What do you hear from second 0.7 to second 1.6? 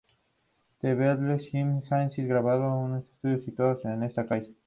The Beatles y